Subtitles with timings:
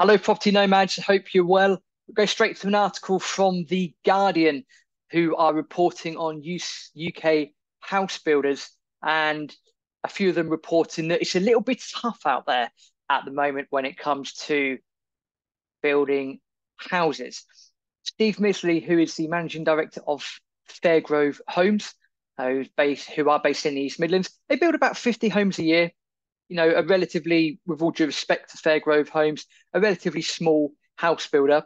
[0.00, 0.96] Hello, property nomads.
[0.96, 1.72] Hope you're well.
[2.06, 4.64] We'll go straight to an article from The Guardian,
[5.12, 7.48] who are reporting on UK
[7.80, 8.70] house builders,
[9.02, 9.54] and
[10.02, 12.70] a few of them reporting that it's a little bit tough out there
[13.10, 14.78] at the moment when it comes to
[15.82, 16.40] building
[16.78, 17.44] houses.
[18.02, 20.24] Steve Midgley, who is the managing director of
[20.82, 21.92] Fairgrove Homes,
[22.38, 25.58] uh, who's based, who are based in the East Midlands, they build about 50 homes
[25.58, 25.90] a year
[26.50, 31.28] you know, a relatively, with all due respect to Fairgrove Homes, a relatively small house
[31.28, 31.62] builder.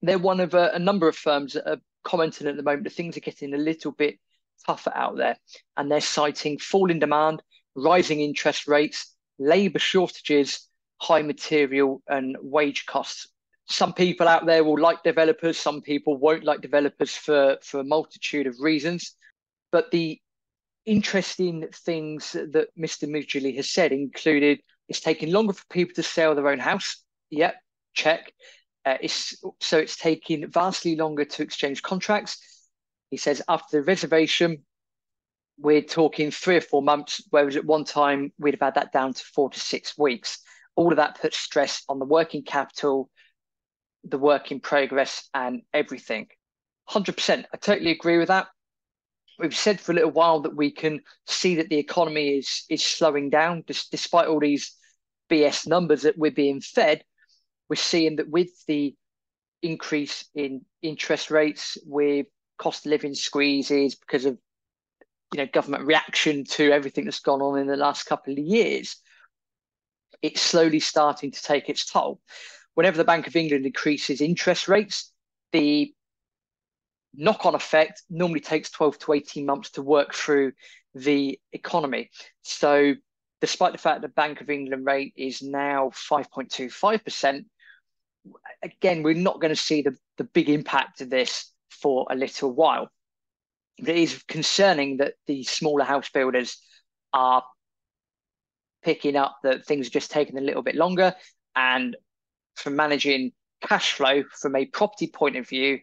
[0.00, 2.94] They're one of a, a number of firms that are commenting at the moment that
[2.94, 4.18] things are getting a little bit
[4.66, 5.36] tougher out there.
[5.76, 7.42] And they're citing falling demand,
[7.76, 10.66] rising interest rates, labour shortages,
[10.98, 13.28] high material and wage costs.
[13.66, 17.84] Some people out there will like developers, some people won't like developers for, for a
[17.84, 19.14] multitude of reasons.
[19.70, 20.18] But the
[20.86, 23.08] interesting things that Mr.
[23.08, 27.04] Midgley has said included it's taking longer for people to sell their own house.
[27.30, 27.54] Yep,
[27.94, 28.32] check.
[28.84, 32.38] Uh, it's so it's taking vastly longer to exchange contracts.
[33.10, 34.64] He says after the reservation,
[35.58, 39.14] we're talking three or four months, whereas at one time we'd have had that down
[39.14, 40.38] to four to six weeks.
[40.74, 43.10] All of that puts stress on the working capital,
[44.02, 46.28] the work in progress, and everything.
[46.88, 47.44] 100%.
[47.52, 48.48] I totally agree with that
[49.40, 52.84] we've said for a little while that we can see that the economy is is
[52.84, 54.76] slowing down, just, despite all these
[55.30, 57.02] BS numbers that we're being fed.
[57.68, 58.94] We're seeing that with the
[59.62, 62.26] increase in interest rates, with
[62.58, 64.36] cost of living squeezes because of
[65.32, 68.96] you know government reaction to everything that's gone on in the last couple of years,
[70.22, 72.20] it's slowly starting to take its toll.
[72.74, 75.12] Whenever the Bank of England increases interest rates,
[75.52, 75.92] the
[77.14, 80.52] knock on effect normally takes 12 to 18 months to work through
[80.94, 82.10] the economy.
[82.42, 82.94] So,
[83.40, 87.44] despite the fact the Bank of England rate is now 5.25%,
[88.62, 92.52] again, we're not going to see the, the big impact of this for a little
[92.52, 92.90] while.
[93.78, 96.58] It is concerning that the smaller house builders
[97.12, 97.42] are
[98.82, 101.14] picking up that things are just taking a little bit longer.
[101.56, 101.96] And
[102.56, 103.32] for managing
[103.62, 105.80] cash flow from a property point of view,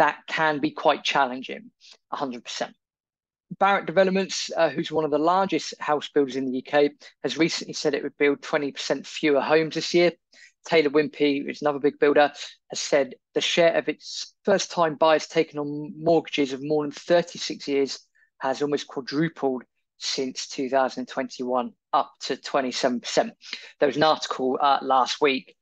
[0.00, 1.70] that can be quite challenging,
[2.10, 2.72] 100%.
[3.60, 7.74] Barratt Developments, uh, who's one of the largest house builders in the UK, has recently
[7.74, 10.12] said it would build 20% fewer homes this year.
[10.66, 12.32] Taylor Wimpey, who's another big builder,
[12.70, 16.92] has said the share of its first time buyers taking on mortgages of more than
[16.92, 17.98] 36 years
[18.38, 19.64] has almost quadrupled
[19.98, 23.30] since 2021, up to 27%.
[23.78, 25.54] There was an article uh, last week.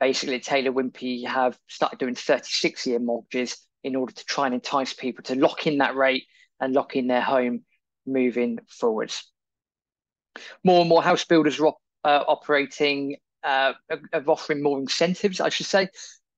[0.00, 4.92] Basically, Taylor Wimpey have started doing 36 year mortgages in order to try and entice
[4.92, 6.24] people to lock in that rate
[6.58, 7.64] and lock in their home
[8.04, 9.30] moving forwards.
[10.64, 13.74] More and more house builders are op- uh, operating, uh,
[14.12, 15.88] of offering more incentives, I should say.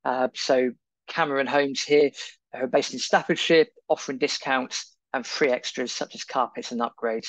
[0.05, 0.73] Uh, so
[1.07, 2.11] Cameron Homes here,
[2.53, 7.29] are based in Staffordshire, offering discounts and free extras such as carpets and upgrades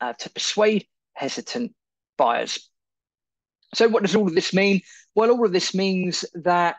[0.00, 1.74] uh, to persuade hesitant
[2.16, 2.70] buyers.
[3.74, 4.80] So, what does all of this mean?
[5.14, 6.76] Well, all of this means that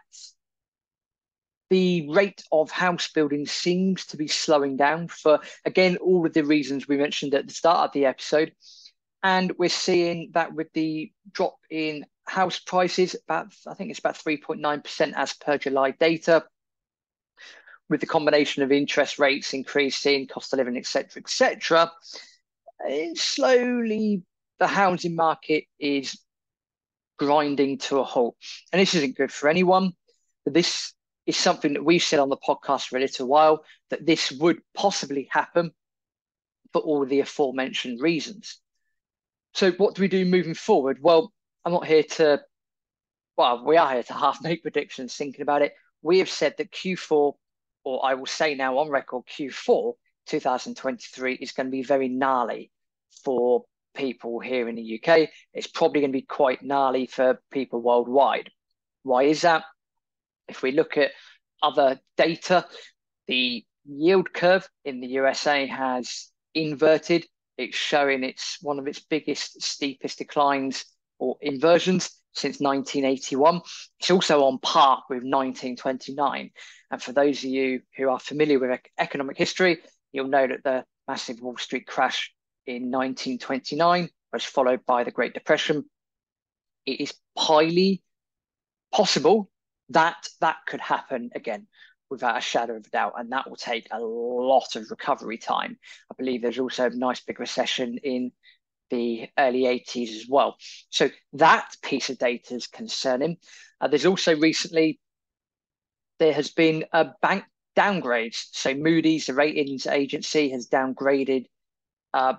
[1.71, 6.43] the rate of house building seems to be slowing down for, again, all of the
[6.43, 8.51] reasons we mentioned at the start of the episode.
[9.23, 14.17] And we're seeing that with the drop in house prices, about I think it's about
[14.17, 16.43] 3.9% as per July data,
[17.89, 21.89] with the combination of interest rates increasing, cost of living, etc., etc.
[23.15, 24.23] Slowly,
[24.59, 26.19] the housing market is
[27.17, 28.35] grinding to a halt,
[28.73, 29.93] and this isn't good for anyone.
[30.45, 30.93] This
[31.31, 34.59] is something that we've said on the podcast for a little while that this would
[34.75, 35.71] possibly happen
[36.73, 38.59] for all the aforementioned reasons.
[39.53, 40.97] So, what do we do moving forward?
[41.01, 41.31] Well,
[41.63, 42.41] I'm not here to,
[43.37, 45.73] well, we are here to half make predictions thinking about it.
[46.01, 47.33] We have said that Q4,
[47.85, 49.93] or I will say now on record, Q4
[50.27, 52.71] 2023 is going to be very gnarly
[53.23, 53.63] for
[53.95, 55.29] people here in the UK.
[55.53, 58.49] It's probably going to be quite gnarly for people worldwide.
[59.03, 59.63] Why is that?
[60.47, 61.11] If we look at
[61.61, 62.65] other data,
[63.27, 67.25] the yield curve in the USA has inverted.
[67.57, 70.85] It's showing it's one of its biggest, steepest declines
[71.19, 73.61] or inversions since 1981.
[73.99, 76.51] It's also on par with 1929.
[76.89, 79.79] And for those of you who are familiar with economic history,
[80.11, 82.33] you'll know that the massive Wall Street crash
[82.65, 85.85] in 1929 was followed by the Great Depression.
[86.85, 88.01] It is highly
[88.91, 89.50] possible
[89.93, 91.67] that that could happen again
[92.09, 95.77] without a shadow of a doubt, and that will take a lot of recovery time.
[96.11, 98.31] I believe there's also a nice big recession in
[98.89, 100.57] the early 80s as well.
[100.89, 103.37] So that piece of data is concerning.
[103.79, 104.99] Uh, there's also recently
[106.19, 107.45] there has been a bank
[107.75, 108.47] downgrades.
[108.51, 111.45] So Moody's, the ratings agency, has downgraded
[112.13, 112.33] uh,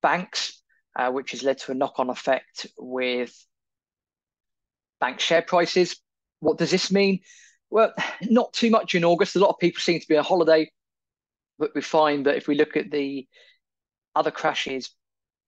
[0.00, 0.62] banks,
[0.96, 3.34] uh, which has led to a knock-on effect with
[5.00, 6.00] bank share prices.
[6.40, 7.20] What does this mean?
[7.70, 7.92] Well,
[8.22, 9.36] not too much in August.
[9.36, 10.70] A lot of people seem to be on holiday,
[11.58, 13.26] but we find that if we look at the
[14.14, 14.90] other crashes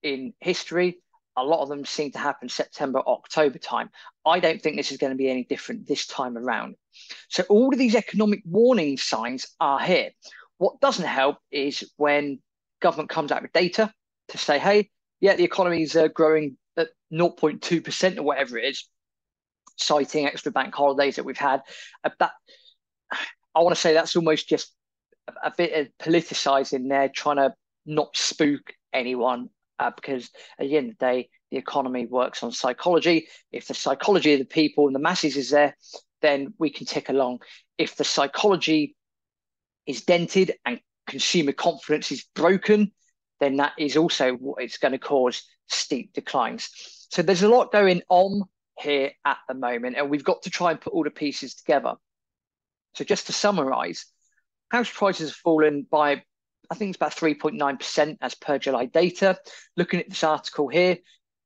[0.03, 0.99] in history,
[1.37, 3.89] a lot of them seem to happen September, October time.
[4.25, 6.75] I don't think this is going to be any different this time around.
[7.29, 10.09] So all of these economic warning signs are here.
[10.57, 12.39] What doesn't help is when
[12.81, 13.93] government comes out with data
[14.29, 14.89] to say, hey,
[15.21, 18.89] yeah, the economy is uh, growing at 0.2% or whatever it is,
[19.79, 21.61] citing extra bank holidays that we've had.
[22.03, 22.31] Uh, that
[23.55, 24.73] I want to say that's almost just
[25.43, 27.53] a, bit of politicizing there, trying to
[27.85, 29.49] not spook anyone
[29.79, 30.29] uh, because
[30.59, 33.27] at the end of the day, the economy works on psychology.
[33.51, 35.75] If the psychology of the people and the masses is there,
[36.21, 37.39] then we can tick along.
[37.77, 38.95] If the psychology
[39.85, 42.91] is dented and consumer confidence is broken,
[43.39, 46.69] then that is also what it's going to cause steep declines.
[47.09, 48.43] So there's a lot going on
[48.79, 51.95] here at the moment, and we've got to try and put all the pieces together.
[52.95, 54.05] So just to summarize,
[54.71, 56.23] house prices have fallen by
[56.71, 59.39] I think it's about 3.9% as per July data.
[59.75, 60.97] Looking at this article here,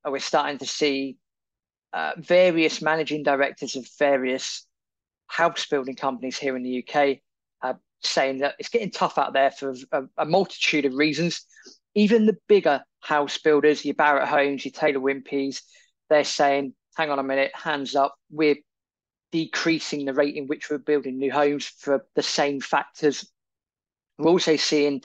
[0.06, 1.18] uh, we're starting to see
[1.94, 4.65] uh, various managing directors of various
[5.27, 7.19] house building companies here in the UK
[7.62, 11.45] uh, saying that it's getting tough out there for a, a, multitude of reasons.
[11.95, 15.62] Even the bigger house builders, your Barratt Homes, your Taylor Wimpey's,
[16.09, 18.57] they're saying, hang on a minute, hands up, we're
[19.31, 23.31] decreasing the rate in which we're building new homes for the same factors
[24.18, 25.01] we're also seeing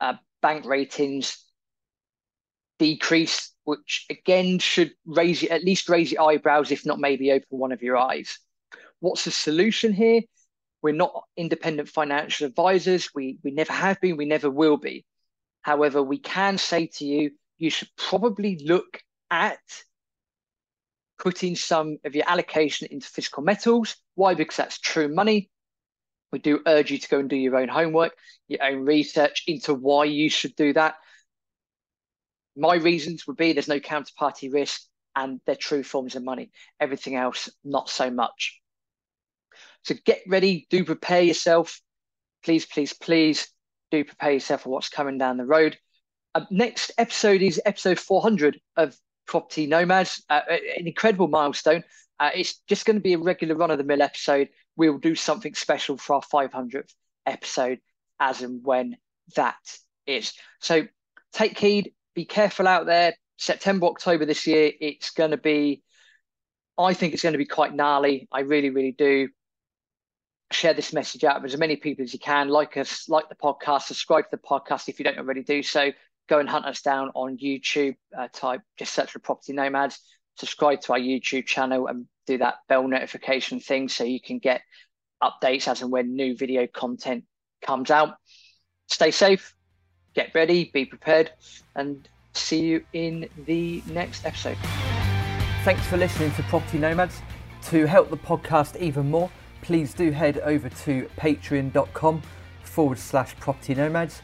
[0.00, 1.38] uh, bank ratings
[2.78, 7.72] decrease, which again should raise at least raise your eyebrows, if not maybe open one
[7.72, 8.38] of your eyes.
[9.00, 10.22] What's the solution here?
[10.82, 13.10] We're not independent financial advisors.
[13.14, 14.16] We we never have been.
[14.16, 15.04] We never will be.
[15.62, 19.00] However, we can say to you, you should probably look
[19.30, 19.60] at
[21.18, 23.96] putting some of your allocation into physical metals.
[24.14, 24.34] Why?
[24.34, 25.50] Because that's true money
[26.34, 28.12] we do urge you to go and do your own homework,
[28.48, 30.96] your own research into why you should do that.
[32.56, 34.82] My reasons would be there's no counterparty risk
[35.14, 36.50] and they're true forms of money.
[36.80, 38.60] Everything else, not so much.
[39.84, 41.80] So get ready, do prepare yourself.
[42.42, 43.46] Please, please, please
[43.92, 45.78] do prepare yourself for what's coming down the road.
[46.34, 51.84] Uh, next episode is episode 400 of Property Nomads, uh, an incredible milestone.
[52.20, 55.14] Uh, it's just going to be a regular run of the mill episode we'll do
[55.14, 56.92] something special for our 500th
[57.26, 57.78] episode
[58.20, 58.96] as and when
[59.36, 59.56] that
[60.06, 60.32] is.
[60.60, 60.86] So
[61.32, 63.14] take heed, be careful out there.
[63.36, 65.82] September, October this year, it's going to be,
[66.78, 68.28] I think it's going to be quite gnarly.
[68.32, 69.28] I really, really do.
[70.52, 72.48] Share this message out with as many people as you can.
[72.48, 75.90] Like us, like the podcast, subscribe to the podcast if you don't already do so.
[76.28, 77.96] Go and hunt us down on YouTube.
[78.16, 80.00] Uh, type just search for Property Nomads.
[80.36, 84.62] Subscribe to our YouTube channel and do that bell notification thing so you can get
[85.22, 87.24] updates as and when new video content
[87.64, 88.16] comes out.
[88.88, 89.54] Stay safe,
[90.14, 91.30] get ready, be prepared,
[91.76, 94.58] and see you in the next episode.
[95.64, 97.22] Thanks for listening to Property Nomads.
[97.70, 99.30] To help the podcast even more,
[99.62, 102.22] please do head over to patreon.com
[102.62, 104.20] forward slash property nomads.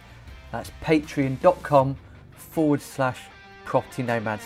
[0.53, 1.97] That's patreon.com
[2.33, 3.21] forward slash
[3.65, 4.45] property nomads.